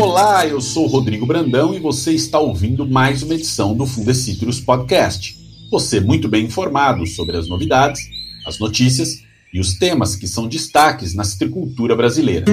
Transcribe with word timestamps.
Olá, 0.00 0.46
eu 0.46 0.60
sou 0.60 0.86
Rodrigo 0.86 1.26
Brandão 1.26 1.74
e 1.74 1.78
você 1.78 2.12
está 2.12 2.38
ouvindo 2.38 2.86
mais 2.86 3.22
uma 3.22 3.34
edição 3.34 3.76
do 3.76 3.86
Fundecitrus 3.86 4.60
Podcast. 4.60 5.36
Você 5.70 6.00
muito 6.00 6.28
bem 6.28 6.44
informado 6.44 7.06
sobre 7.06 7.36
as 7.36 7.48
novidades, 7.48 8.00
as 8.46 8.58
notícias 8.58 9.22
e 9.52 9.60
os 9.60 9.74
temas 9.74 10.14
que 10.14 10.26
são 10.26 10.46
destaques 10.46 11.14
na 11.14 11.24
citricultura 11.24 11.96
brasileira. 11.96 12.46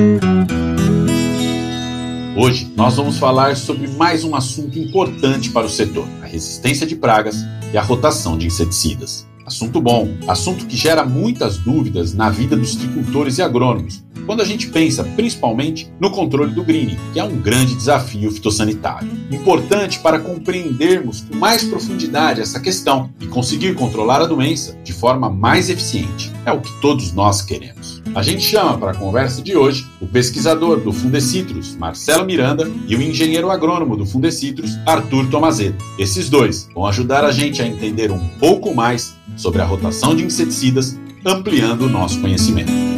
Hoje 2.37 2.71
nós 2.75 2.95
vamos 2.95 3.17
falar 3.17 3.55
sobre 3.55 3.87
mais 3.87 4.23
um 4.23 4.35
assunto 4.35 4.77
importante 4.77 5.49
para 5.51 5.65
o 5.65 5.69
setor: 5.69 6.07
a 6.21 6.25
resistência 6.25 6.85
de 6.85 6.95
pragas 6.95 7.37
e 7.73 7.77
a 7.77 7.81
rotação 7.81 8.37
de 8.37 8.47
inseticidas. 8.47 9.25
Assunto 9.45 9.79
bom, 9.79 10.09
assunto 10.27 10.65
que 10.65 10.75
gera 10.75 11.05
muitas 11.05 11.59
dúvidas 11.59 12.15
na 12.15 12.31
vida 12.31 12.57
dos 12.57 12.75
tricultores 12.75 13.37
e 13.37 13.43
agrônomos, 13.43 14.03
quando 14.25 14.41
a 14.41 14.45
gente 14.45 14.69
pensa 14.69 15.03
principalmente 15.03 15.87
no 15.99 16.09
controle 16.09 16.51
do 16.51 16.63
greening, 16.63 16.97
que 17.13 17.19
é 17.19 17.23
um 17.23 17.39
grande 17.39 17.75
desafio 17.75 18.31
fitossanitário. 18.31 19.07
Importante 19.31 19.99
para 19.99 20.17
compreendermos 20.17 21.21
com 21.21 21.35
mais 21.35 21.63
profundidade 21.63 22.41
essa 22.41 22.59
questão 22.59 23.11
e 23.19 23.27
conseguir 23.27 23.75
controlar 23.75 24.19
a 24.19 24.25
doença 24.25 24.75
de 24.83 24.93
forma 24.93 25.29
mais 25.29 25.69
eficiente. 25.69 26.31
É 26.43 26.51
o 26.51 26.59
que 26.59 26.81
todos 26.81 27.13
nós 27.13 27.43
queremos. 27.43 27.94
A 28.13 28.21
gente 28.21 28.43
chama 28.43 28.77
para 28.77 28.91
a 28.91 28.95
conversa 28.95 29.41
de 29.41 29.57
hoje 29.57 29.85
o 29.99 30.07
pesquisador 30.07 30.79
do 30.79 30.93
Fundecitrus, 30.93 31.75
Marcelo 31.75 32.25
Miranda, 32.25 32.69
e 32.87 32.95
o 32.95 33.01
engenheiro 33.01 33.49
agrônomo 33.49 33.97
do 33.97 34.05
Fundecitrus, 34.05 34.71
Arthur 34.85 35.29
Tomazeto. 35.29 35.83
Esses 35.97 36.29
dois 36.29 36.69
vão 36.73 36.85
ajudar 36.85 37.25
a 37.25 37.31
gente 37.31 37.61
a 37.61 37.67
entender 37.67 38.11
um 38.11 38.27
pouco 38.39 38.73
mais 38.73 39.15
sobre 39.35 39.61
a 39.61 39.65
rotação 39.65 40.15
de 40.15 40.23
inseticidas, 40.23 40.97
ampliando 41.25 41.83
o 41.83 41.89
nosso 41.89 42.21
conhecimento. 42.21 42.94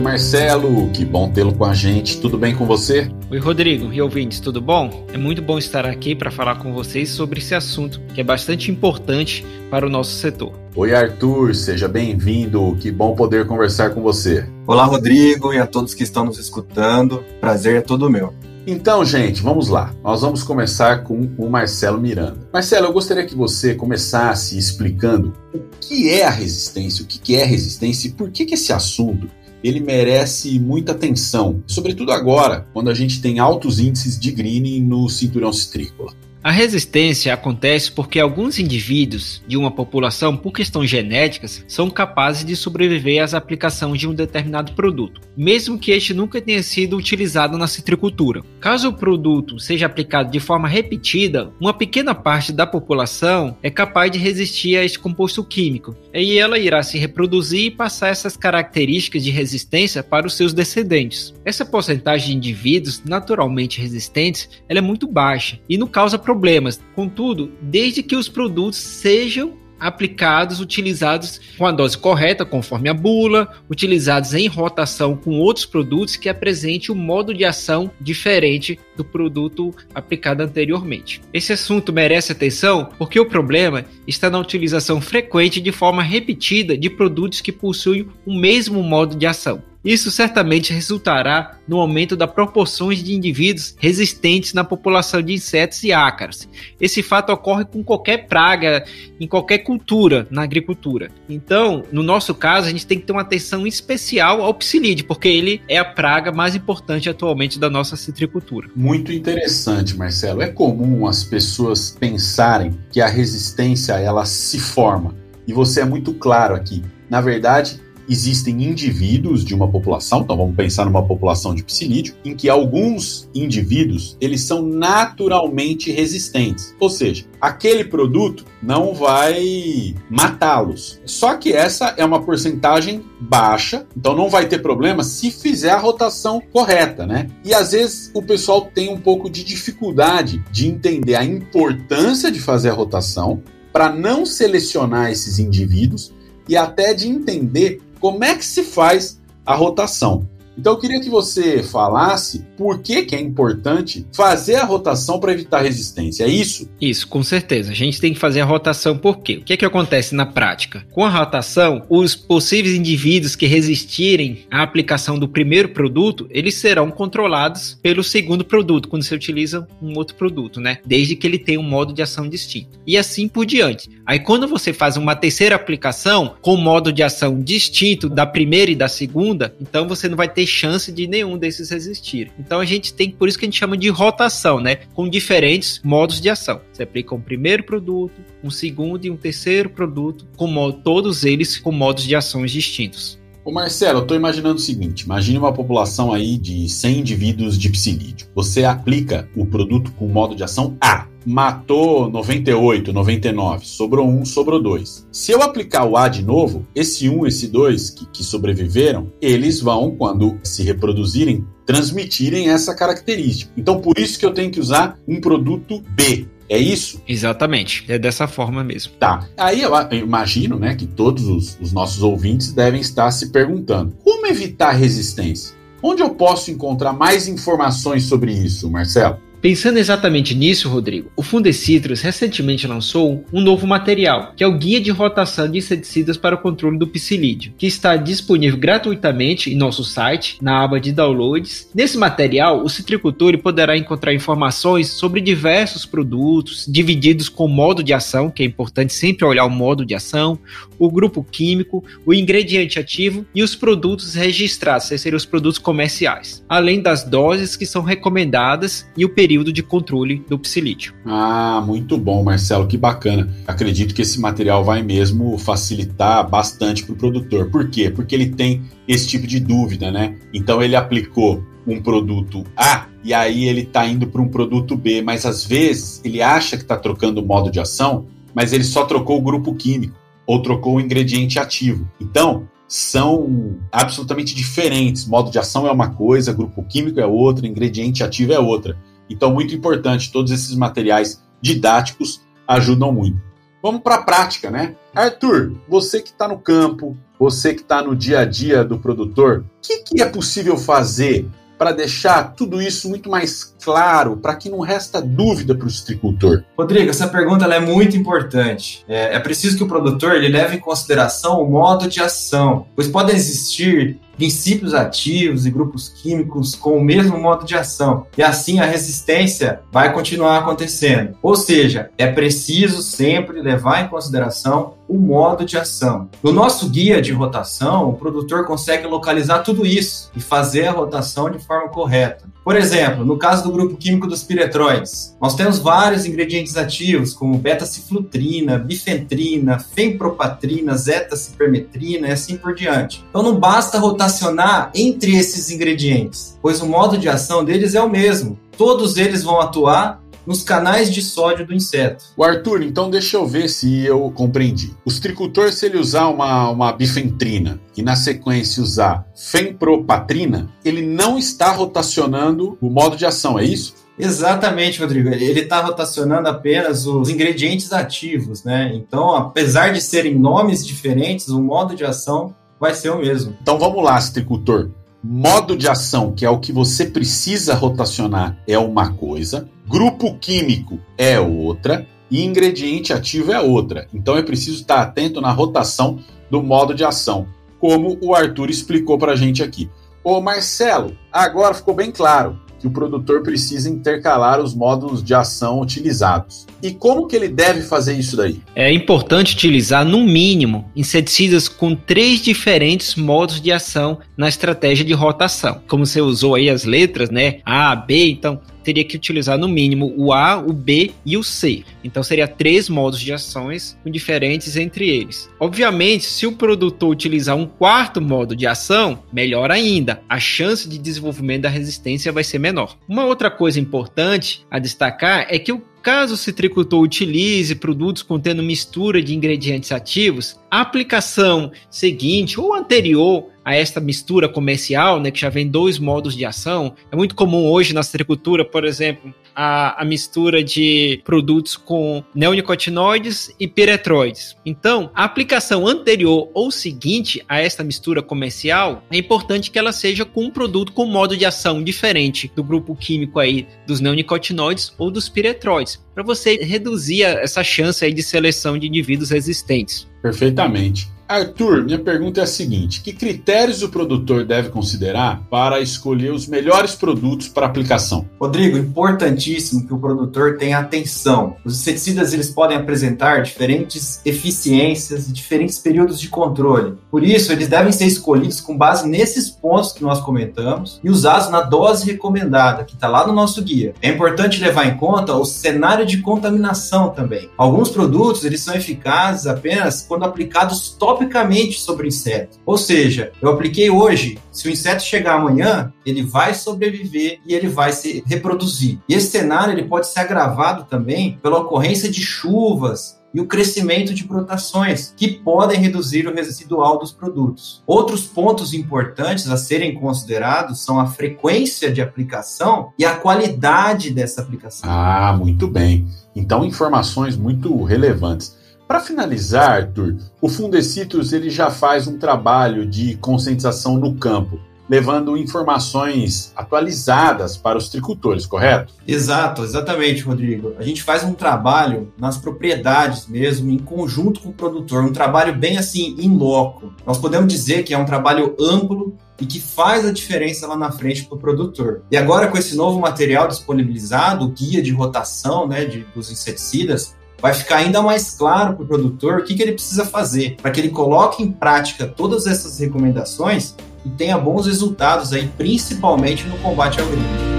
Oi, 0.00 0.04
Marcelo, 0.04 0.88
que 0.92 1.04
bom 1.04 1.30
tê-lo 1.30 1.54
com 1.54 1.66
a 1.66 1.74
gente. 1.74 2.22
Tudo 2.22 2.38
bem 2.38 2.56
com 2.56 2.64
você? 2.64 3.10
Oi, 3.30 3.38
Rodrigo 3.38 3.92
e 3.92 4.00
ouvintes, 4.00 4.40
tudo 4.40 4.58
bom? 4.58 5.06
É 5.12 5.18
muito 5.18 5.42
bom 5.42 5.58
estar 5.58 5.84
aqui 5.84 6.14
para 6.14 6.30
falar 6.30 6.56
com 6.56 6.72
vocês 6.72 7.10
sobre 7.10 7.38
esse 7.38 7.54
assunto 7.54 8.00
que 8.14 8.18
é 8.22 8.24
bastante 8.24 8.70
importante 8.70 9.44
para 9.70 9.86
o 9.86 9.90
nosso 9.90 10.12
setor. 10.12 10.54
Oi, 10.74 10.94
Arthur, 10.94 11.54
seja 11.54 11.86
bem-vindo. 11.86 12.74
Que 12.80 12.90
bom 12.90 13.14
poder 13.14 13.46
conversar 13.46 13.90
com 13.90 14.00
você. 14.00 14.48
Olá, 14.66 14.86
Rodrigo, 14.86 15.52
e 15.52 15.58
a 15.58 15.66
todos 15.66 15.92
que 15.92 16.02
estão 16.02 16.24
nos 16.24 16.38
escutando. 16.38 17.22
Prazer 17.38 17.76
é 17.76 17.80
todo 17.82 18.08
meu. 18.08 18.32
Então, 18.66 19.04
gente, 19.04 19.42
vamos 19.42 19.68
lá. 19.68 19.94
Nós 20.02 20.22
vamos 20.22 20.42
começar 20.42 21.04
com 21.04 21.28
o 21.36 21.50
Marcelo 21.50 22.00
Miranda. 22.00 22.48
Marcelo, 22.50 22.86
eu 22.86 22.92
gostaria 22.92 23.26
que 23.26 23.34
você 23.34 23.74
começasse 23.74 24.56
explicando 24.56 25.34
o 25.52 25.60
que 25.78 26.08
é 26.08 26.24
a 26.24 26.30
resistência, 26.30 27.04
o 27.04 27.06
que 27.06 27.36
é 27.36 27.44
resistência 27.44 28.08
e 28.08 28.12
por 28.12 28.30
que, 28.30 28.46
que 28.46 28.54
esse 28.54 28.72
assunto 28.72 29.28
ele 29.62 29.80
merece 29.80 30.58
muita 30.58 30.92
atenção, 30.92 31.62
sobretudo 31.66 32.12
agora, 32.12 32.66
quando 32.72 32.90
a 32.90 32.94
gente 32.94 33.20
tem 33.20 33.38
altos 33.38 33.78
índices 33.78 34.18
de 34.18 34.30
greening 34.30 34.82
no 34.82 35.08
cinturão 35.08 35.52
citrícola. 35.52 36.12
A 36.42 36.50
resistência 36.50 37.34
acontece 37.34 37.92
porque 37.92 38.18
alguns 38.18 38.58
indivíduos 38.58 39.42
de 39.46 39.58
uma 39.58 39.70
população, 39.70 40.34
por 40.34 40.52
questões 40.52 40.88
genéticas, 40.88 41.62
são 41.68 41.90
capazes 41.90 42.46
de 42.46 42.56
sobreviver 42.56 43.22
às 43.22 43.34
aplicações 43.34 44.00
de 44.00 44.08
um 44.08 44.14
determinado 44.14 44.72
produto, 44.72 45.20
mesmo 45.36 45.78
que 45.78 45.90
este 45.90 46.14
nunca 46.14 46.40
tenha 46.40 46.62
sido 46.62 46.96
utilizado 46.96 47.58
na 47.58 47.66
citricultura. 47.66 48.42
Caso 48.58 48.88
o 48.88 48.92
produto 48.94 49.58
seja 49.60 49.84
aplicado 49.84 50.30
de 50.30 50.40
forma 50.40 50.66
repetida, 50.66 51.52
uma 51.60 51.74
pequena 51.74 52.14
parte 52.14 52.54
da 52.54 52.66
população 52.66 53.54
é 53.62 53.68
capaz 53.68 54.10
de 54.10 54.18
resistir 54.18 54.78
a 54.78 54.84
este 54.84 54.98
composto 54.98 55.44
químico, 55.44 55.94
e 56.14 56.38
ela 56.38 56.58
irá 56.58 56.82
se 56.82 56.96
reproduzir 56.96 57.66
e 57.66 57.70
passar 57.70 58.08
essas 58.08 58.34
características 58.34 59.22
de 59.22 59.30
resistência 59.30 60.02
para 60.02 60.26
os 60.26 60.32
seus 60.32 60.54
descendentes. 60.54 61.34
Essa 61.44 61.66
porcentagem 61.66 62.30
de 62.30 62.36
indivíduos 62.36 63.04
naturalmente 63.04 63.78
resistentes 63.78 64.48
é 64.66 64.80
muito 64.80 65.06
baixa 65.06 65.58
e 65.68 65.76
não 65.76 65.86
causa 65.86 66.18
problemas. 66.30 66.80
Contudo, 66.94 67.50
desde 67.60 68.04
que 68.04 68.14
os 68.14 68.28
produtos 68.28 68.78
sejam 68.78 69.58
aplicados, 69.80 70.60
utilizados 70.60 71.40
com 71.58 71.66
a 71.66 71.72
dose 71.72 71.98
correta, 71.98 72.44
conforme 72.44 72.88
a 72.88 72.94
bula, 72.94 73.48
utilizados 73.68 74.34
em 74.34 74.46
rotação 74.46 75.16
com 75.16 75.38
outros 75.38 75.64
produtos 75.64 76.16
que 76.16 76.28
apresente 76.28 76.92
um 76.92 76.94
modo 76.94 77.34
de 77.34 77.44
ação 77.44 77.90
diferente 78.00 78.78
do 78.94 79.02
produto 79.02 79.74
aplicado 79.92 80.42
anteriormente. 80.42 81.20
Esse 81.32 81.54
assunto 81.54 81.92
merece 81.92 82.30
atenção 82.30 82.90
porque 82.96 83.18
o 83.18 83.26
problema 83.26 83.84
está 84.06 84.30
na 84.30 84.38
utilização 84.38 85.00
frequente 85.00 85.60
de 85.60 85.72
forma 85.72 86.02
repetida 86.02 86.76
de 86.76 86.90
produtos 86.90 87.40
que 87.40 87.50
possuem 87.50 88.06
o 88.24 88.38
mesmo 88.38 88.82
modo 88.82 89.16
de 89.16 89.26
ação. 89.26 89.62
Isso 89.84 90.10
certamente 90.10 90.72
resultará 90.72 91.58
no 91.66 91.80
aumento 91.80 92.14
da 92.14 92.28
proporções 92.28 93.02
de 93.02 93.14
indivíduos 93.14 93.74
resistentes 93.78 94.52
na 94.52 94.62
população 94.62 95.22
de 95.22 95.32
insetos 95.32 95.82
e 95.82 95.92
ácaros. 95.92 96.46
Esse 96.78 97.02
fato 97.02 97.32
ocorre 97.32 97.64
com 97.64 97.82
qualquer 97.82 98.26
praga, 98.26 98.84
em 99.18 99.26
qualquer 99.26 99.58
cultura, 99.58 100.26
na 100.30 100.42
agricultura. 100.42 101.10
Então, 101.28 101.82
no 101.90 102.02
nosso 102.02 102.34
caso, 102.34 102.66
a 102.66 102.70
gente 102.70 102.86
tem 102.86 102.98
que 102.98 103.06
ter 103.06 103.12
uma 103.12 103.22
atenção 103.22 103.66
especial 103.66 104.42
ao 104.42 104.52
psilídeo, 104.52 105.06
porque 105.06 105.28
ele 105.28 105.62
é 105.66 105.78
a 105.78 105.84
praga 105.84 106.30
mais 106.30 106.54
importante 106.54 107.08
atualmente 107.08 107.58
da 107.58 107.70
nossa 107.70 107.96
citricultura. 107.96 108.68
Muito 108.76 109.12
interessante, 109.12 109.96
Marcelo. 109.96 110.42
É 110.42 110.48
comum 110.48 111.06
as 111.06 111.24
pessoas 111.24 111.96
pensarem 111.98 112.78
que 112.90 113.00
a 113.00 113.08
resistência 113.08 113.94
ela 113.94 114.26
se 114.26 114.58
forma. 114.58 115.14
E 115.46 115.52
você 115.52 115.80
é 115.80 115.84
muito 115.84 116.12
claro 116.14 116.54
aqui. 116.54 116.82
Na 117.08 117.20
verdade, 117.20 117.80
existem 118.10 118.64
indivíduos 118.64 119.44
de 119.44 119.54
uma 119.54 119.68
população, 119.68 120.22
então 120.22 120.36
vamos 120.36 120.56
pensar 120.56 120.84
numa 120.84 121.06
população 121.06 121.54
de 121.54 121.62
psilídeo, 121.62 122.14
em 122.24 122.34
que 122.34 122.48
alguns 122.48 123.28
indivíduos 123.32 124.16
eles 124.20 124.42
são 124.42 124.62
naturalmente 124.62 125.92
resistentes, 125.92 126.74
ou 126.80 126.90
seja, 126.90 127.24
aquele 127.40 127.84
produto 127.84 128.44
não 128.60 128.92
vai 128.92 129.94
matá-los. 130.10 131.00
Só 131.06 131.36
que 131.36 131.52
essa 131.52 131.94
é 131.96 132.04
uma 132.04 132.20
porcentagem 132.20 133.04
baixa, 133.20 133.86
então 133.96 134.16
não 134.16 134.28
vai 134.28 134.48
ter 134.48 134.60
problema 134.60 135.04
se 135.04 135.30
fizer 135.30 135.70
a 135.70 135.78
rotação 135.78 136.42
correta, 136.52 137.06
né? 137.06 137.28
E 137.44 137.54
às 137.54 137.70
vezes 137.70 138.10
o 138.12 138.22
pessoal 138.22 138.62
tem 138.74 138.90
um 138.90 138.98
pouco 138.98 139.30
de 139.30 139.44
dificuldade 139.44 140.42
de 140.50 140.66
entender 140.66 141.14
a 141.14 141.24
importância 141.24 142.30
de 142.30 142.40
fazer 142.40 142.70
a 142.70 142.74
rotação 142.74 143.42
para 143.72 143.92
não 143.92 144.26
selecionar 144.26 145.12
esses 145.12 145.38
indivíduos 145.38 146.12
e 146.48 146.56
até 146.56 146.92
de 146.92 147.06
entender 147.06 147.80
como 148.00 148.24
é 148.24 148.34
que 148.34 148.44
se 148.44 148.64
faz 148.64 149.20
a 149.44 149.54
rotação. 149.54 150.26
Então 150.58 150.74
eu 150.74 150.78
queria 150.78 151.00
que 151.00 151.08
você 151.08 151.62
falasse 151.62 152.44
por 152.56 152.80
que, 152.80 153.02
que 153.02 153.16
é 153.16 153.20
importante 153.20 154.06
fazer 154.12 154.56
a 154.56 154.64
rotação 154.64 155.18
para 155.18 155.32
evitar 155.32 155.62
resistência. 155.62 156.24
É 156.24 156.28
isso? 156.28 156.68
Isso, 156.80 157.08
com 157.08 157.22
certeza. 157.22 157.72
A 157.72 157.74
gente 157.74 158.00
tem 158.00 158.12
que 158.12 158.18
fazer 158.18 158.40
a 158.40 158.44
rotação 158.44 158.96
por 158.96 159.20
quê? 159.20 159.36
O 159.36 159.44
que 159.44 159.52
é 159.52 159.56
que 159.56 159.64
acontece 159.64 160.14
na 160.14 160.26
prática? 160.26 160.84
Com 160.92 161.04
a 161.04 161.08
rotação, 161.08 161.84
os 161.88 162.14
possíveis 162.14 162.74
indivíduos 162.74 163.34
que 163.34 163.46
resistirem 163.46 164.46
à 164.50 164.62
aplicação 164.62 165.18
do 165.18 165.28
primeiro 165.28 165.70
produto, 165.70 166.26
eles 166.30 166.54
serão 166.54 166.90
controlados 166.90 167.78
pelo 167.82 168.04
segundo 168.04 168.44
produto, 168.44 168.88
quando 168.88 169.02
você 169.02 169.14
utiliza 169.14 169.66
um 169.80 169.96
outro 169.96 170.16
produto, 170.16 170.60
né? 170.60 170.78
Desde 170.84 171.16
que 171.16 171.26
ele 171.26 171.38
tenha 171.38 171.60
um 171.60 171.62
modo 171.62 171.92
de 171.92 172.02
ação 172.02 172.28
distinto. 172.28 172.78
E 172.86 172.96
assim 172.96 173.28
por 173.28 173.46
diante. 173.46 173.88
Aí 174.04 174.18
quando 174.18 174.46
você 174.46 174.72
faz 174.72 174.96
uma 174.96 175.16
terceira 175.16 175.54
aplicação 175.54 176.34
com 176.40 176.56
modo 176.56 176.92
de 176.92 177.02
ação 177.02 177.40
distinto 177.40 178.08
da 178.08 178.26
primeira 178.26 178.70
e 178.70 178.76
da 178.76 178.88
segunda, 178.88 179.54
então 179.60 179.88
você 179.88 180.08
não 180.08 180.16
vai 180.16 180.28
ter 180.28 180.39
chance 180.46 180.90
de 180.90 181.06
nenhum 181.06 181.38
desses 181.38 181.70
resistir. 181.70 182.32
Então 182.38 182.60
a 182.60 182.64
gente 182.64 182.92
tem, 182.92 183.10
por 183.10 183.28
isso 183.28 183.38
que 183.38 183.44
a 183.44 183.48
gente 183.48 183.58
chama 183.58 183.76
de 183.76 183.88
rotação, 183.88 184.60
né? 184.60 184.76
Com 184.94 185.08
diferentes 185.08 185.80
modos 185.84 186.20
de 186.20 186.28
ação. 186.28 186.60
Você 186.72 186.82
aplica 186.82 187.14
um 187.14 187.20
primeiro 187.20 187.62
produto, 187.64 188.20
um 188.42 188.50
segundo 188.50 189.04
e 189.04 189.10
um 189.10 189.16
terceiro 189.16 189.70
produto, 189.70 190.26
com 190.36 190.72
todos 190.72 191.24
eles 191.24 191.58
com 191.58 191.72
modos 191.72 192.04
de 192.04 192.14
ações 192.14 192.50
distintos. 192.50 193.19
Ô 193.50 193.52
Marcelo, 193.52 193.98
eu 193.98 194.06
tô 194.06 194.14
imaginando 194.14 194.54
o 194.54 194.60
seguinte: 194.60 195.00
imagine 195.00 195.36
uma 195.36 195.52
população 195.52 196.12
aí 196.12 196.38
de 196.38 196.68
100 196.68 197.00
indivíduos 197.00 197.58
de 197.58 197.68
psilídeo. 197.68 198.28
Você 198.32 198.62
aplica 198.62 199.28
o 199.34 199.44
produto 199.44 199.90
com 199.98 200.06
modo 200.06 200.36
de 200.36 200.44
ação 200.44 200.76
A 200.80 201.08
matou 201.26 202.08
98, 202.08 202.92
99, 202.92 203.66
sobrou 203.66 204.08
um, 204.08 204.24
sobrou 204.24 204.62
dois. 204.62 205.06
Se 205.12 205.32
eu 205.32 205.42
aplicar 205.42 205.84
o 205.84 205.96
A 205.96 206.08
de 206.08 206.24
novo, 206.24 206.66
esse 206.74 207.08
um, 207.08 207.26
esse 207.26 207.48
dois 207.48 207.90
que, 207.90 208.06
que 208.06 208.24
sobreviveram, 208.24 209.12
eles 209.20 209.60
vão, 209.60 209.94
quando 209.96 210.38
se 210.42 210.62
reproduzirem, 210.62 211.44
transmitirem 211.66 212.48
essa 212.48 212.74
característica. 212.74 213.52
Então, 213.56 213.80
por 213.80 213.98
isso 213.98 214.18
que 214.18 214.24
eu 214.24 214.32
tenho 214.32 214.50
que 214.50 214.60
usar 214.60 214.98
um 215.06 215.20
produto 215.20 215.82
B. 215.90 216.26
É 216.50 216.58
isso? 216.58 217.00
Exatamente, 217.06 217.84
é 217.86 217.96
dessa 217.96 218.26
forma 218.26 218.64
mesmo. 218.64 218.92
Tá. 218.98 219.24
Aí 219.36 219.62
eu, 219.62 219.72
imagino 219.92 220.58
né, 220.58 220.74
que 220.74 220.84
todos 220.84 221.28
os, 221.28 221.56
os 221.60 221.72
nossos 221.72 222.02
ouvintes 222.02 222.52
devem 222.52 222.80
estar 222.80 223.08
se 223.12 223.30
perguntando: 223.30 223.96
como 224.02 224.26
evitar 224.26 224.72
resistência? 224.72 225.54
Onde 225.80 226.02
eu 226.02 226.10
posso 226.10 226.50
encontrar 226.50 226.92
mais 226.92 227.28
informações 227.28 228.02
sobre 228.04 228.32
isso, 228.32 228.68
Marcelo? 228.68 229.18
Pensando 229.40 229.78
exatamente 229.78 230.34
nisso, 230.34 230.68
Rodrigo, 230.68 231.10
o 231.16 231.22
Fundecitrus 231.22 232.02
recentemente 232.02 232.66
lançou 232.66 233.24
um 233.32 233.40
novo 233.40 233.66
material, 233.66 234.34
que 234.36 234.44
é 234.44 234.46
o 234.46 234.58
Guia 234.58 234.78
de 234.78 234.90
Rotação 234.90 235.50
de 235.50 235.56
Inseticidas 235.56 236.18
para 236.18 236.34
o 236.34 236.38
Controle 236.38 236.78
do 236.78 236.86
Psilídeo, 236.86 237.54
que 237.56 237.66
está 237.66 237.96
disponível 237.96 238.58
gratuitamente 238.58 239.50
em 239.50 239.56
nosso 239.56 239.82
site, 239.82 240.36
na 240.42 240.62
aba 240.62 240.78
de 240.78 240.92
downloads. 240.92 241.70
Nesse 241.74 241.96
material, 241.96 242.62
o 242.62 242.68
citricultor 242.68 243.38
poderá 243.38 243.78
encontrar 243.78 244.12
informações 244.12 244.88
sobre 244.88 245.22
diversos 245.22 245.86
produtos, 245.86 246.66
divididos 246.68 247.30
com 247.30 247.48
modo 247.48 247.82
de 247.82 247.94
ação, 247.94 248.30
que 248.30 248.42
é 248.42 248.46
importante 248.46 248.92
sempre 248.92 249.24
olhar 249.24 249.46
o 249.46 249.50
modo 249.50 249.86
de 249.86 249.94
ação, 249.94 250.38
o 250.78 250.90
grupo 250.90 251.24
químico, 251.24 251.82
o 252.04 252.12
ingrediente 252.12 252.78
ativo 252.78 253.24
e 253.34 253.42
os 253.42 253.54
produtos 253.54 254.14
registrados, 254.14 254.86
esses 254.86 255.00
seriam 255.00 255.16
os 255.16 255.24
produtos 255.24 255.58
comerciais, 255.58 256.44
além 256.46 256.82
das 256.82 257.04
doses 257.04 257.56
que 257.56 257.64
são 257.64 257.82
recomendadas 257.82 258.86
e 258.96 259.04
o 259.04 259.08
período 259.08 259.29
de 259.52 259.62
controle 259.62 260.24
do 260.28 260.38
psilídeo. 260.38 260.94
Ah, 261.04 261.62
muito 261.64 261.96
bom, 261.96 262.22
Marcelo, 262.22 262.66
que 262.66 262.76
bacana. 262.76 263.28
Acredito 263.46 263.94
que 263.94 264.02
esse 264.02 264.20
material 264.20 264.64
vai 264.64 264.82
mesmo 264.82 265.38
facilitar 265.38 266.28
bastante 266.28 266.84
para 266.84 266.92
o 266.92 266.96
produtor. 266.96 267.50
Por 267.50 267.70
quê? 267.70 267.90
Porque 267.90 268.14
ele 268.14 268.30
tem 268.30 268.62
esse 268.88 269.06
tipo 269.06 269.26
de 269.26 269.38
dúvida, 269.38 269.90
né? 269.90 270.16
Então 270.34 270.62
ele 270.62 270.74
aplicou 270.74 271.44
um 271.66 271.80
produto 271.80 272.44
A 272.56 272.86
e 273.04 273.14
aí 273.14 273.48
ele 273.48 273.62
está 273.62 273.86
indo 273.86 274.06
para 274.06 274.20
um 274.20 274.28
produto 274.28 274.76
B, 274.76 275.02
mas 275.02 275.24
às 275.24 275.44
vezes 275.44 276.00
ele 276.04 276.20
acha 276.20 276.56
que 276.56 276.62
está 276.62 276.76
trocando 276.76 277.20
o 277.20 277.24
modo 277.24 277.50
de 277.50 277.60
ação, 277.60 278.06
mas 278.34 278.52
ele 278.52 278.64
só 278.64 278.84
trocou 278.84 279.18
o 279.18 279.22
grupo 279.22 279.54
químico 279.54 279.96
ou 280.26 280.42
trocou 280.42 280.76
o 280.76 280.80
ingrediente 280.80 281.38
ativo. 281.38 281.88
Então, 282.00 282.48
são 282.70 283.58
absolutamente 283.72 284.32
diferentes. 284.32 285.04
Modo 285.04 285.28
de 285.28 285.40
ação 285.40 285.66
é 285.66 285.72
uma 285.72 285.90
coisa, 285.90 286.32
grupo 286.32 286.62
químico 286.62 287.00
é 287.00 287.06
outra, 287.06 287.44
ingrediente 287.44 288.04
ativo 288.04 288.32
é 288.32 288.38
outra. 288.38 288.78
Então, 289.10 289.32
muito 289.32 289.54
importante, 289.54 290.12
todos 290.12 290.30
esses 290.30 290.54
materiais 290.54 291.20
didáticos 291.42 292.20
ajudam 292.46 292.92
muito. 292.92 293.20
Vamos 293.62 293.82
para 293.82 293.96
a 293.96 294.02
prática, 294.02 294.50
né? 294.50 294.74
Arthur, 294.94 295.52
você 295.68 296.00
que 296.00 296.08
está 296.08 296.26
no 296.26 296.38
campo, 296.38 296.96
você 297.18 297.52
que 297.52 297.60
está 297.60 297.82
no 297.82 297.94
dia 297.94 298.20
a 298.20 298.24
dia 298.24 298.64
do 298.64 298.78
produtor, 298.78 299.40
o 299.40 299.44
que, 299.60 299.82
que 299.82 300.02
é 300.02 300.06
possível 300.06 300.56
fazer 300.56 301.28
para 301.58 301.72
deixar 301.72 302.34
tudo 302.34 302.62
isso 302.62 302.88
muito 302.88 303.10
mais 303.10 303.54
claro, 303.62 304.16
para 304.16 304.34
que 304.34 304.48
não 304.48 304.60
resta 304.60 305.02
dúvida 305.02 305.54
para 305.54 305.66
o 305.66 305.70
citricultor? 305.70 306.42
Rodrigo, 306.56 306.88
essa 306.88 307.06
pergunta 307.06 307.44
é 307.44 307.60
muito 307.60 307.94
importante. 307.98 308.82
É, 308.88 309.16
é 309.16 309.20
preciso 309.20 309.58
que 309.58 309.62
o 309.62 309.68
produtor 309.68 310.14
ele 310.14 310.28
leve 310.28 310.56
em 310.56 310.58
consideração 310.58 311.42
o 311.42 311.50
modo 311.50 311.86
de 311.86 312.00
ação, 312.00 312.66
pois 312.74 312.88
podem 312.88 313.14
existir 313.14 314.00
princípios 314.20 314.74
ativos 314.74 315.46
e 315.46 315.50
grupos 315.50 315.88
químicos 315.88 316.54
com 316.54 316.76
o 316.76 316.84
mesmo 316.84 317.18
modo 317.18 317.46
de 317.46 317.56
ação. 317.56 318.06
E 318.18 318.22
assim 318.22 318.60
a 318.60 318.66
resistência 318.66 319.62
vai 319.72 319.94
continuar 319.94 320.36
acontecendo. 320.36 321.16
Ou 321.22 321.34
seja, 321.34 321.90
é 321.96 322.06
preciso 322.06 322.82
sempre 322.82 323.40
levar 323.40 323.82
em 323.82 323.88
consideração 323.88 324.74
o 324.86 324.98
modo 324.98 325.44
de 325.44 325.56
ação. 325.56 326.10
No 326.22 326.32
nosso 326.32 326.68
guia 326.68 327.00
de 327.00 327.12
rotação, 327.12 327.88
o 327.88 327.94
produtor 327.94 328.44
consegue 328.44 328.86
localizar 328.86 329.38
tudo 329.38 329.64
isso 329.64 330.10
e 330.14 330.20
fazer 330.20 330.66
a 330.66 330.72
rotação 330.72 331.30
de 331.30 331.38
forma 331.38 331.68
correta. 331.68 332.24
Por 332.44 332.56
exemplo, 332.56 333.04
no 333.04 333.16
caso 333.16 333.44
do 333.44 333.52
grupo 333.52 333.76
químico 333.76 334.08
dos 334.08 334.24
piretroides, 334.24 335.16
nós 335.20 335.36
temos 335.36 335.58
vários 335.58 336.06
ingredientes 336.06 336.56
ativos, 336.56 337.14
como 337.14 337.38
beta-ciflutrina, 337.38 338.58
bifentrina, 338.58 339.60
fenpropatrina, 339.60 340.76
zeta-cipermetrina 340.76 342.08
e 342.08 342.12
assim 342.12 342.36
por 342.36 342.54
diante. 342.54 343.04
Então 343.08 343.22
não 343.22 343.38
basta 343.38 343.78
rotacionar 344.10 344.72
entre 344.74 345.16
esses 345.16 345.50
ingredientes, 345.50 346.38
pois 346.42 346.60
o 346.60 346.66
modo 346.66 346.98
de 346.98 347.08
ação 347.08 347.44
deles 347.44 347.74
é 347.74 347.80
o 347.80 347.88
mesmo. 347.88 348.38
Todos 348.56 348.96
eles 348.96 349.22
vão 349.22 349.40
atuar 349.40 350.00
nos 350.26 350.42
canais 350.42 350.92
de 350.92 351.00
sódio 351.00 351.46
do 351.46 351.54
inseto. 351.54 352.04
O 352.16 352.22
Arthur, 352.22 352.62
então 352.62 352.90
deixa 352.90 353.16
eu 353.16 353.26
ver 353.26 353.48
se 353.48 353.84
eu 353.84 354.10
compreendi. 354.10 354.74
O 354.84 354.90
citricultor, 354.90 355.52
se 355.52 355.66
ele 355.66 355.78
usar 355.78 356.08
uma, 356.08 356.50
uma 356.50 356.72
bifentrina 356.72 357.60
e 357.76 357.82
na 357.82 357.96
sequência 357.96 358.62
usar 358.62 359.06
fenpropatrina, 359.16 360.50
ele 360.64 360.82
não 360.82 361.16
está 361.16 361.52
rotacionando 361.52 362.58
o 362.60 362.68
modo 362.68 362.96
de 362.96 363.06
ação, 363.06 363.38
é 363.38 363.44
isso? 363.44 363.74
Exatamente, 363.98 364.80
Rodrigo. 364.80 365.08
Ele 365.08 365.40
está 365.40 365.60
rotacionando 365.60 366.28
apenas 366.28 366.86
os 366.86 367.08
ingredientes 367.08 367.72
ativos, 367.72 368.44
né? 368.44 368.72
Então, 368.74 369.14
apesar 369.14 369.72
de 369.72 369.80
serem 369.80 370.18
nomes 370.18 370.66
diferentes, 370.66 371.28
o 371.28 371.40
modo 371.40 371.74
de 371.74 371.84
ação 371.84 372.34
vai 372.60 372.74
ser 372.74 372.90
o 372.90 372.98
mesmo. 372.98 373.34
Então 373.40 373.58
vamos 373.58 373.82
lá, 373.82 374.00
citricultor 374.00 374.70
modo 375.02 375.56
de 375.56 375.68
ação, 375.68 376.12
que 376.12 376.24
é 376.24 376.30
o 376.30 376.38
que 376.38 376.52
você 376.52 376.84
precisa 376.84 377.54
rotacionar, 377.54 378.36
é 378.46 378.58
uma 378.58 378.92
coisa, 378.92 379.48
grupo 379.66 380.14
químico 380.18 380.78
é 380.96 381.18
outra 381.18 381.86
e 382.10 382.24
ingrediente 382.24 382.92
ativo 382.92 383.32
é 383.32 383.40
outra. 383.40 383.88
Então 383.94 384.16
é 384.16 384.22
preciso 384.22 384.60
estar 384.60 384.82
atento 384.82 385.20
na 385.20 385.32
rotação 385.32 385.98
do 386.30 386.42
modo 386.42 386.74
de 386.74 386.84
ação, 386.84 387.26
como 387.58 387.98
o 388.02 388.14
Arthur 388.14 388.50
explicou 388.50 388.98
para 388.98 389.12
a 389.12 389.16
gente 389.16 389.42
aqui. 389.42 389.70
Ô 390.04 390.20
Marcelo, 390.20 390.96
agora 391.12 391.54
ficou 391.54 391.74
bem 391.74 391.90
claro 391.90 392.38
que 392.60 392.66
o 392.66 392.70
produtor 392.70 393.22
precisa 393.22 393.70
intercalar 393.70 394.40
os 394.40 394.54
modos 394.54 395.02
de 395.02 395.14
ação 395.14 395.60
utilizados. 395.60 396.46
E 396.62 396.70
como 396.70 397.06
que 397.06 397.16
ele 397.16 397.28
deve 397.28 397.62
fazer 397.62 397.94
isso 397.94 398.16
daí? 398.16 398.40
É 398.54 398.70
importante 398.70 399.34
utilizar, 399.34 399.84
no 399.84 400.04
mínimo, 400.04 400.70
inseticidas 400.76 401.48
com 401.48 401.74
três 401.74 402.20
diferentes 402.20 402.94
modos 402.94 403.40
de 403.40 403.50
ação 403.50 403.98
na 404.16 404.28
estratégia 404.28 404.84
de 404.84 404.92
rotação. 404.92 405.60
Como 405.66 405.86
você 405.86 406.02
usou 406.02 406.34
aí 406.34 406.50
as 406.50 406.64
letras, 406.64 407.08
né? 407.08 407.38
A, 407.44 407.74
B, 407.74 408.10
então 408.10 408.38
teria 408.70 408.84
que 408.84 408.94
utilizar 408.94 409.36
no 409.36 409.48
mínimo 409.48 409.92
o 409.96 410.12
A, 410.12 410.38
o 410.38 410.52
B 410.52 410.92
e 411.04 411.16
o 411.16 411.24
C. 411.24 411.64
Então 411.82 412.04
seria 412.04 412.28
três 412.28 412.68
modos 412.68 413.00
de 413.00 413.12
ações 413.12 413.76
diferentes 413.84 414.56
entre 414.56 414.88
eles. 414.88 415.28
Obviamente, 415.40 416.04
se 416.04 416.24
o 416.24 416.32
produtor 416.32 416.90
utilizar 416.90 417.36
um 417.36 417.46
quarto 417.46 418.00
modo 418.00 418.36
de 418.36 418.46
ação, 418.46 419.02
melhor 419.12 419.50
ainda, 419.50 420.00
a 420.08 420.20
chance 420.20 420.68
de 420.68 420.78
desenvolvimento 420.78 421.42
da 421.42 421.48
resistência 421.48 422.12
vai 422.12 422.22
ser 422.22 422.38
menor. 422.38 422.76
Uma 422.88 423.04
outra 423.06 423.28
coisa 423.28 423.58
importante 423.58 424.46
a 424.48 424.60
destacar 424.60 425.26
é 425.28 425.38
que 425.40 425.50
o 425.52 425.60
Caso 425.82 426.12
o 426.12 426.16
citricultor 426.16 426.82
utilize 426.82 427.54
produtos 427.54 428.02
contendo 428.02 428.42
mistura 428.42 429.02
de 429.02 429.14
ingredientes 429.14 429.72
ativos, 429.72 430.38
a 430.50 430.60
aplicação 430.60 431.50
seguinte 431.70 432.38
ou 432.38 432.54
anterior 432.54 433.30
a 433.50 433.56
esta 433.56 433.80
mistura 433.80 434.28
comercial, 434.28 435.00
né, 435.00 435.10
que 435.10 435.18
já 435.18 435.28
vem 435.28 435.48
dois 435.48 435.76
modos 435.76 436.14
de 436.14 436.24
ação, 436.24 436.74
é 436.90 436.94
muito 436.94 437.16
comum 437.16 437.50
hoje 437.50 437.74
na 437.74 437.82
citricultura, 437.82 438.44
por 438.44 438.64
exemplo, 438.64 439.12
a, 439.34 439.82
a 439.82 439.84
mistura 439.84 440.42
de 440.44 441.00
produtos 441.04 441.56
com 441.56 442.04
neonicotinoides 442.14 443.34
e 443.40 443.48
piretroides. 443.48 444.36
Então, 444.46 444.90
a 444.94 445.02
aplicação 445.02 445.66
anterior 445.66 446.30
ou 446.32 446.52
seguinte 446.52 447.24
a 447.28 447.40
esta 447.40 447.64
mistura 447.64 448.00
comercial, 448.00 448.84
é 448.88 448.96
importante 448.96 449.50
que 449.50 449.58
ela 449.58 449.72
seja 449.72 450.04
com 450.04 450.26
um 450.26 450.30
produto 450.30 450.72
com 450.72 450.84
modo 450.84 451.16
de 451.16 451.24
ação 451.24 451.62
diferente 451.62 452.30
do 452.36 452.44
grupo 452.44 452.76
químico 452.76 453.18
aí 453.18 453.48
dos 453.66 453.80
neonicotinoides 453.80 454.72
ou 454.78 454.92
dos 454.92 455.08
piretroides, 455.08 455.84
para 455.92 456.04
você 456.04 456.36
reduzir 456.36 457.02
essa 457.02 457.42
chance 457.42 457.84
aí 457.84 457.92
de 457.92 458.02
seleção 458.02 458.56
de 458.56 458.68
indivíduos 458.68 459.10
resistentes. 459.10 459.88
Perfeitamente. 460.00 460.88
Arthur, 461.10 461.64
minha 461.64 461.80
pergunta 461.80 462.20
é 462.20 462.22
a 462.22 462.26
seguinte: 462.26 462.80
que 462.82 462.92
critérios 462.92 463.64
o 463.64 463.68
produtor 463.68 464.24
deve 464.24 464.50
considerar 464.50 465.20
para 465.28 465.58
escolher 465.58 466.12
os 466.12 466.28
melhores 466.28 466.76
produtos 466.76 467.26
para 467.26 467.46
aplicação? 467.46 468.08
Rodrigo, 468.20 468.56
importantíssimo 468.56 469.66
que 469.66 469.74
o 469.74 469.78
produtor 469.78 470.36
tenha 470.38 470.58
atenção. 470.58 471.34
Os 471.44 471.58
inseticidas 471.58 472.12
eles 472.12 472.30
podem 472.30 472.56
apresentar 472.56 473.22
diferentes 473.22 474.00
eficiências 474.04 475.08
e 475.08 475.12
diferentes 475.12 475.58
períodos 475.58 475.98
de 475.98 476.08
controle. 476.08 476.74
Por 476.88 477.02
isso, 477.02 477.32
eles 477.32 477.48
devem 477.48 477.72
ser 477.72 477.86
escolhidos 477.86 478.40
com 478.40 478.56
base 478.56 478.88
nesses 478.88 479.28
pontos 479.28 479.72
que 479.72 479.82
nós 479.82 480.00
comentamos 480.00 480.80
e 480.84 480.88
usados 480.88 481.28
na 481.28 481.40
dose 481.40 481.90
recomendada, 481.90 482.62
que 482.62 482.74
está 482.74 482.86
lá 482.86 483.04
no 483.04 483.12
nosso 483.12 483.42
guia. 483.42 483.74
É 483.82 483.88
importante 483.88 484.40
levar 484.40 484.68
em 484.68 484.76
conta 484.76 485.16
o 485.16 485.24
cenário 485.24 485.84
de 485.84 485.98
contaminação 485.98 486.90
também. 486.90 487.28
Alguns 487.36 487.68
produtos 487.68 488.24
eles 488.24 488.42
são 488.42 488.54
eficazes 488.54 489.26
apenas 489.26 489.84
quando 489.88 490.04
aplicados 490.04 490.70
top 490.78 490.99
topicamente 491.00 491.58
sobre 491.58 491.86
o 491.86 491.88
inseto. 491.88 492.38
Ou 492.44 492.58
seja, 492.58 493.12
eu 493.20 493.30
apliquei 493.30 493.70
hoje, 493.70 494.18
se 494.30 494.46
o 494.46 494.50
inseto 494.50 494.82
chegar 494.82 495.14
amanhã, 495.14 495.72
ele 495.84 496.02
vai 496.02 496.34
sobreviver 496.34 497.20
e 497.26 497.34
ele 497.34 497.48
vai 497.48 497.72
se 497.72 498.04
reproduzir. 498.06 498.78
E 498.88 498.94
esse 498.94 499.10
cenário 499.10 499.54
ele 499.54 499.64
pode 499.64 499.88
ser 499.88 500.00
agravado 500.00 500.64
também 500.64 501.18
pela 501.22 501.38
ocorrência 501.38 501.90
de 501.90 502.02
chuvas, 502.02 503.00
e 503.12 503.20
o 503.20 503.26
crescimento 503.26 503.92
de 503.92 504.04
brotações, 504.04 504.94
que 504.96 505.08
podem 505.08 505.58
reduzir 505.58 506.06
o 506.06 506.14
residual 506.14 506.78
dos 506.78 506.92
produtos. 506.92 507.60
Outros 507.66 508.06
pontos 508.06 508.54
importantes 508.54 509.28
a 509.28 509.36
serem 509.36 509.74
considerados 509.74 510.64
são 510.64 510.78
a 510.78 510.86
frequência 510.86 511.72
de 511.72 511.82
aplicação 511.82 512.72
e 512.78 512.84
a 512.84 512.94
qualidade 512.94 513.90
dessa 513.90 514.20
aplicação. 514.20 514.70
Ah, 514.70 515.16
muito 515.18 515.48
bem. 515.48 515.88
Então, 516.14 516.44
informações 516.44 517.16
muito 517.16 517.64
relevantes. 517.64 518.38
Para 518.70 518.78
finalizar, 518.78 519.62
Arthur, 519.62 519.96
o 520.22 520.28
Fundecitrus 520.28 521.12
ele 521.12 521.28
já 521.28 521.50
faz 521.50 521.88
um 521.88 521.98
trabalho 521.98 522.64
de 522.64 522.94
conscientização 522.98 523.76
no 523.76 523.96
campo. 523.96 524.38
levando 524.68 525.16
informações 525.16 526.32
atualizadas 526.36 527.36
para 527.36 527.58
os 527.58 527.68
tricultores, 527.68 528.24
correto? 528.24 528.72
Exato, 528.86 529.42
exatamente, 529.42 530.02
Rodrigo. 530.02 530.54
A 530.56 530.62
gente 530.62 530.84
faz 530.84 531.02
um 531.02 531.12
trabalho 531.12 531.92
nas 531.98 532.16
propriedades 532.16 533.08
mesmo, 533.08 533.50
em 533.50 533.58
conjunto 533.58 534.20
com 534.20 534.28
o 534.28 534.32
produtor, 534.32 534.84
um 534.84 534.92
trabalho 534.92 535.34
bem 535.34 535.58
assim, 535.58 535.96
in 535.98 536.16
loco. 536.16 536.72
Nós 536.86 536.98
podemos 536.98 537.32
dizer 537.32 537.64
que 537.64 537.74
é 537.74 537.78
um 537.78 537.84
trabalho 537.84 538.36
amplo 538.38 538.96
e 539.20 539.26
que 539.26 539.40
faz 539.40 539.84
a 539.84 539.90
diferença 539.90 540.46
lá 540.46 540.56
na 540.56 540.70
frente 540.70 541.04
para 541.04 541.16
o 541.16 541.20
produtor. 541.20 541.82
E 541.90 541.96
agora, 541.96 542.28
com 542.28 542.38
esse 542.38 542.54
novo 542.54 542.78
material 542.78 543.26
disponibilizado, 543.26 544.26
o 544.26 544.28
guia 544.28 544.62
de 544.62 544.70
rotação 544.70 545.48
né, 545.48 545.64
de, 545.64 545.84
dos 545.92 546.12
inseticidas, 546.12 546.94
vai 547.20 547.34
ficar 547.34 547.56
ainda 547.56 547.82
mais 547.82 548.10
claro 548.10 548.54
para 548.54 548.64
o 548.64 548.66
produtor 548.66 549.20
o 549.20 549.24
que, 549.24 549.34
que 549.34 549.42
ele 549.42 549.52
precisa 549.52 549.84
fazer 549.84 550.36
para 550.40 550.50
que 550.50 550.60
ele 550.60 550.70
coloque 550.70 551.22
em 551.22 551.30
prática 551.30 551.86
todas 551.86 552.26
essas 552.26 552.58
recomendações 552.58 553.54
e 553.84 553.90
tenha 553.90 554.18
bons 554.18 554.46
resultados 554.46 555.12
aí, 555.12 555.28
principalmente 555.36 556.26
no 556.26 556.36
combate 556.38 556.80
ao 556.80 556.86
grilho. 556.86 557.30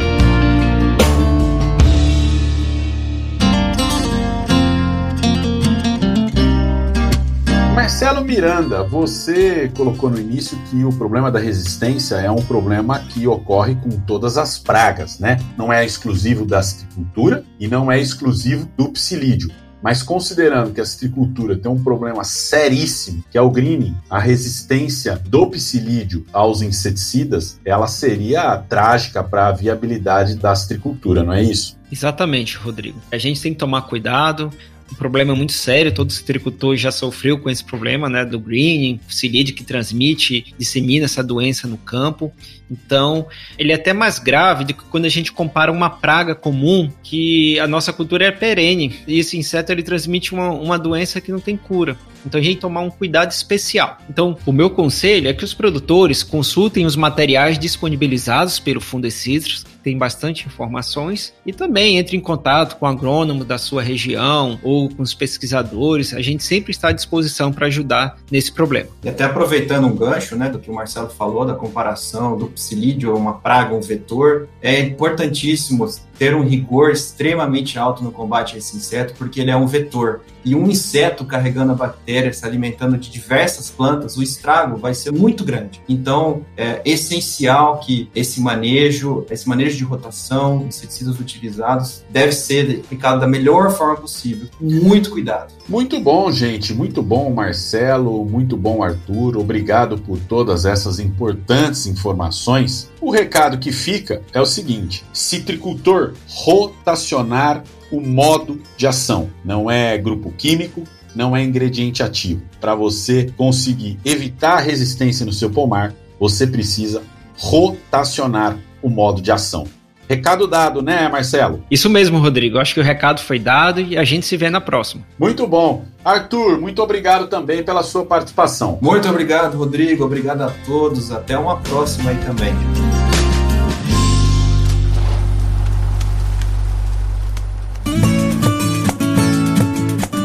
Marcelo 7.76 8.24
Miranda, 8.24 8.84
você 8.84 9.72
colocou 9.76 10.10
no 10.10 10.20
início 10.20 10.58
que 10.70 10.84
o 10.84 10.92
problema 10.92 11.32
da 11.32 11.40
resistência 11.40 12.16
é 12.16 12.32
um 12.32 12.42
problema 12.42 13.00
que 13.00 13.28
ocorre 13.28 13.76
com 13.76 13.90
todas 13.90 14.38
as 14.38 14.58
pragas, 14.58 15.20
né? 15.20 15.38
Não 15.58 15.72
é 15.72 15.86
exclusivo 15.86 16.46
da 16.46 16.64
citricultura 16.64 17.44
e 17.60 17.68
não 17.68 17.92
é 17.92 18.00
exclusivo 18.00 18.68
do 18.78 18.90
psilídeo. 18.90 19.52
Mas 19.82 20.04
considerando 20.04 20.74
que 20.74 20.82
a 20.82 20.86
citricultura 20.86 21.56
tem 21.56 21.72
um 21.72 21.84
problema 21.84 22.24
seríssimo, 22.24 23.24
que 23.32 23.38
é 23.38 23.42
o 23.42 23.50
greening, 23.50 23.96
a 24.10 24.20
resistência 24.20 25.16
do 25.16 25.48
psilídeo 25.48 26.26
aos 26.32 26.62
inseticidas, 26.62 27.60
ela 27.66 27.88
seria 27.88 28.58
trágica 28.58 29.24
para 29.24 29.48
a 29.48 29.52
viabilidade 29.52 30.36
da 30.36 30.56
citricultura, 30.56 31.24
não 31.24 31.34
é 31.34 31.42
isso? 31.42 31.78
Exatamente, 31.92 32.58
Rodrigo. 32.58 33.02
A 33.12 33.18
gente 33.18 33.42
tem 33.42 33.54
que 33.54 33.60
tomar 33.60 33.82
cuidado, 33.84 34.52
um 34.92 34.96
problema 34.96 35.34
muito 35.34 35.54
sério, 35.54 35.94
todo 35.94 36.12
citricultor 36.12 36.76
já 36.76 36.92
sofreu 36.92 37.38
com 37.38 37.50
esse 37.50 37.64
problema, 37.64 38.10
né, 38.10 38.26
do 38.26 38.40
greening, 38.40 39.00
psilídeo 39.08 39.56
que 39.56 39.64
transmite, 39.64 40.54
dissemina 40.58 41.06
essa 41.06 41.24
doença 41.24 41.68
no 41.68 41.78
campo. 41.78 42.32
Então, 42.70 43.28
ele 43.58 43.72
é 43.72 43.76
até 43.76 43.94
mais 43.94 44.20
grave 44.20 44.64
do 44.64 44.74
que 44.74 44.84
quando 44.86 45.06
a 45.06 45.10
gente 45.10 45.32
compara 45.32 45.72
uma 45.72 45.90
praga 45.90 46.34
comum, 46.34 46.90
que 47.04 47.60
a 47.60 47.68
nossa 47.68 47.92
cultura 47.92 48.26
é 48.26 48.32
perene, 48.32 48.96
e 49.08 49.20
esse 49.20 49.38
inseto 49.38 49.72
ele 49.72 49.84
transmite 49.84 50.34
uma, 50.34 50.50
uma 50.52 50.80
doença 50.80 51.20
que 51.20 51.32
não 51.32 51.40
tem 51.40 51.58
cura. 51.58 51.98
Então 52.26 52.40
a 52.40 52.44
gente 52.44 52.52
tem 52.52 52.56
que 52.56 52.62
tomar 52.62 52.82
um 52.82 52.90
cuidado 52.90 53.32
especial. 53.32 53.98
Então, 54.10 54.38
o 54.46 54.52
meu 54.52 54.70
conselho 54.70 55.28
é 55.28 55.34
que 55.34 55.44
os 55.44 55.54
produtores 55.54 56.24
consultem 56.24 56.86
os 56.86 56.96
materiais 56.96 57.58
disponibilizados 57.58 58.60
pelo 58.60 58.80
Fundecitrus, 58.80 59.64
que 59.64 59.71
tem 59.84 59.98
bastante 59.98 60.46
informações, 60.48 61.34
e 61.46 61.52
também 61.54 61.98
entre 61.98 62.16
em 62.16 62.20
contato 62.20 62.78
com 62.78 62.86
o 62.86 62.90
agrônomo 62.90 63.44
da 63.44 63.58
sua 63.58 63.82
região 63.82 64.60
ou 64.64 64.90
com 64.90 65.02
os 65.02 65.14
pesquisadores. 65.14 66.14
A 66.14 66.22
gente 66.22 66.44
sempre 66.44 66.72
está 66.72 66.90
à 66.90 66.92
disposição 66.92 67.52
para 67.52 67.68
ajudar 67.68 68.18
nesse 68.32 68.52
problema. 68.52 68.90
E 69.04 69.10
até 69.10 69.24
aproveitando 69.24 69.88
um 69.88 69.96
gancho, 69.96 70.36
né, 70.36 70.50
do 70.50 70.60
que 70.60 70.70
o 70.70 70.74
Marcelo 70.74 71.10
falou 71.10 71.46
da 71.46 71.54
comparação 71.54 72.38
do 72.38 72.48
psilídeo, 72.48 73.16
uma 73.16 73.34
praga, 73.34 73.76
um 73.76 73.82
vetor, 73.82 74.48
é 74.62 74.80
importantíssimo 74.80 75.88
ter 76.18 76.36
um 76.36 76.44
rigor 76.44 76.92
extremamente 76.92 77.80
alto 77.80 78.04
no 78.04 78.12
combate 78.12 78.54
a 78.54 78.60
esse 78.60 78.78
inseto, 78.78 79.16
porque 79.18 79.42
ele 79.42 79.50
é 79.50 79.58
um 79.58 79.66
vetor. 79.66 80.22
E 80.46 80.54
um 80.54 80.70
inseto 80.70 81.26
carregando 81.26 81.72
a 81.72 81.76
bactéria, 81.76 82.32
se 82.32 82.46
alimentando 82.46 82.96
de 82.96 83.10
diversas 83.10 83.72
plantas, 83.72 84.18
o 84.18 84.22
estrago 84.22 84.78
vai 84.78 84.94
ser 84.94 85.12
muito 85.12 85.44
grande. 85.44 85.82
Então, 85.90 86.46
é 86.56 86.80
essencial 86.86 87.80
que 87.80 88.08
esse 88.14 88.40
manejo, 88.40 89.26
esse 89.32 89.50
manejo 89.50 89.71
de 89.76 89.84
rotação, 89.84 90.66
inseticidas 90.68 91.20
utilizados, 91.20 92.04
deve 92.10 92.32
ser 92.32 92.82
aplicado 92.84 93.20
da 93.20 93.28
melhor 93.28 93.72
forma 93.72 93.98
possível. 93.98 94.48
Muito 94.60 95.12
cuidado. 95.12 95.54
Muito 95.68 96.00
bom, 96.00 96.32
gente. 96.32 96.74
Muito 96.74 97.02
bom, 97.02 97.32
Marcelo. 97.32 98.26
Muito 98.26 98.58
bom, 98.58 98.84
Arthur. 98.84 99.38
Obrigado 99.38 99.98
por 99.98 100.20
todas 100.20 100.66
essas 100.66 101.00
importantes 101.00 101.88
informações. 101.88 102.90
O 103.00 103.12
recado 103.12 103.58
que 103.58 103.72
fica 103.72 104.22
é 104.34 104.42
o 104.42 104.46
seguinte: 104.46 105.06
citricultor, 105.14 106.14
rotacionar 106.28 107.64
o 107.92 108.00
modo 108.00 108.62
de 108.78 108.88
ação. 108.88 109.30
Não 109.44 109.70
é 109.70 109.98
grupo 109.98 110.32
químico, 110.32 110.84
não 111.14 111.36
é 111.36 111.44
ingrediente 111.44 112.02
ativo. 112.02 112.42
Para 112.60 112.76
você 112.76 113.32
conseguir 113.36 114.00
evitar 114.06 114.58
a 114.58 114.62
resistência 114.62 115.26
no 115.26 115.34
seu 115.34 115.50
pomar, 115.50 115.94
você 116.20 116.48
precisa 116.48 117.04
rotacionar 117.38 118.58
o 118.82 118.90
modo 118.90 119.22
de 119.22 119.32
ação. 119.32 119.68
Recado 120.12 120.46
dado, 120.46 120.82
né, 120.82 121.08
Marcelo? 121.08 121.64
Isso 121.72 121.90
mesmo, 121.90 122.20
Rodrigo. 122.20 122.60
Acho 122.60 122.74
que 122.74 122.82
o 122.82 122.84
recado 122.84 123.22
foi 123.22 123.40
dado 123.40 123.80
e 123.80 123.98
a 123.98 124.04
gente 124.04 124.26
se 124.26 124.36
vê 124.36 124.50
na 124.50 124.60
próxima. 124.60 125.04
Muito 125.18 125.48
bom. 125.48 125.86
Arthur, 126.04 126.60
muito 126.60 126.82
obrigado 126.84 127.28
também 127.28 127.64
pela 127.64 127.82
sua 127.82 128.06
participação. 128.06 128.78
Muito 128.82 129.08
obrigado, 129.08 129.58
Rodrigo. 129.58 130.04
Obrigado 130.04 130.42
a 130.42 130.52
todos. 130.66 131.12
Até 131.14 131.38
uma 131.38 131.58
próxima 131.58 132.12
aí 132.12 132.18
também. 132.18 132.54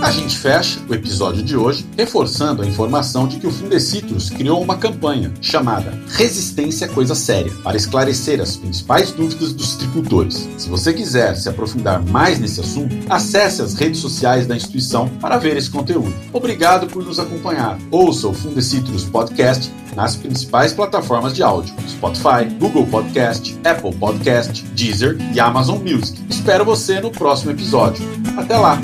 A 0.07 0.11
gente 0.13 0.39
fecha 0.39 0.79
o 0.89 0.95
episódio 0.95 1.43
de 1.43 1.57
hoje 1.57 1.85
reforçando 1.97 2.63
a 2.63 2.67
informação 2.67 3.27
de 3.27 3.41
que 3.41 3.47
o 3.49 3.51
Fundecitrus 3.51 4.31
criou 4.31 4.63
uma 4.63 4.77
campanha 4.77 5.35
chamada 5.41 6.01
Resistência 6.11 6.87
Coisa 6.87 7.17
Séria 7.17 7.53
para 7.65 7.77
esclarecer 7.77 8.41
as 8.41 8.57
principais 8.57 9.11
dúvidas 9.11 9.53
dos 9.53 9.75
tricultores. 9.75 10.49
Se 10.59 10.69
você 10.69 10.93
quiser 10.95 11.35
se 11.35 11.49
aprofundar 11.49 12.01
mais 12.05 12.39
nesse 12.39 12.61
assunto, 12.61 12.95
acesse 13.11 13.61
as 13.61 13.75
redes 13.75 13.99
sociais 13.99 14.47
da 14.47 14.55
instituição 14.55 15.09
para 15.21 15.39
ver 15.39 15.57
esse 15.57 15.71
conteúdo. 15.71 16.15
Obrigado 16.33 16.87
por 16.87 17.05
nos 17.05 17.19
acompanhar. 17.19 17.77
Ouça 17.91 18.29
o 18.29 18.33
Fundecitrus 18.33 19.03
Podcast 19.03 19.73
nas 19.97 20.15
principais 20.15 20.73
plataformas 20.73 21.35
de 21.35 21.43
áudio: 21.43 21.75
Spotify, 21.89 22.45
Google 22.61 22.87
Podcast, 22.87 23.59
Apple 23.65 23.93
Podcast, 23.97 24.63
Deezer 24.67 25.19
e 25.35 25.41
Amazon 25.41 25.81
Music. 25.81 26.17
Espero 26.31 26.65
você 26.65 27.01
no 27.01 27.11
próximo 27.11 27.51
episódio. 27.51 28.05
Até 28.37 28.57
lá! 28.57 28.79